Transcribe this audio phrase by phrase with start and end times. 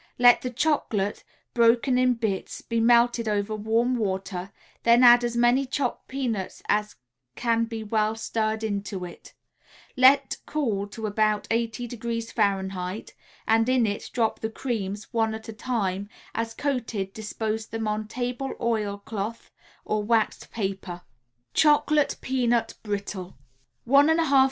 [0.17, 1.23] Let the chocolate,
[1.53, 6.95] broken in bits, be melted over warm water, then add as many chopped peanuts as
[7.35, 9.35] can be well stirred into it;
[9.95, 13.13] let cool to about 80° F.
[13.47, 18.07] and in it drop the creams, one at a time; as coated dispose them on
[18.07, 19.51] table oil cloth
[19.85, 21.03] or waxed paper.
[21.53, 24.37] CHOCOLATE PEANUT BRITTLE [Illustration: CHOCOLATE PEANUT BRITTLE.